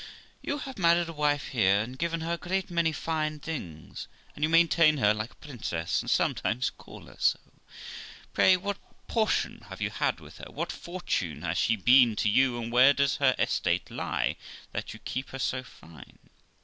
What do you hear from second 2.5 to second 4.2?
many fine things,